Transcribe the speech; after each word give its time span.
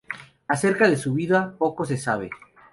Acerca 0.47 0.89
de 0.89 0.97
su 0.97 1.13
vida 1.13 1.53
poco 1.59 1.85
se 1.85 1.95
sabe. 1.95 2.31